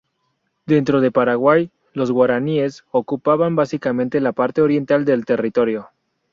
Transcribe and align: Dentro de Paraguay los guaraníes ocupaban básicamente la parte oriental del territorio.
Dentro 0.65 0.99
de 0.99 1.11
Paraguay 1.11 1.69
los 1.93 2.09
guaraníes 2.09 2.85
ocupaban 2.89 3.55
básicamente 3.55 4.19
la 4.19 4.31
parte 4.31 4.63
oriental 4.63 5.05
del 5.05 5.25
territorio. 5.25 5.89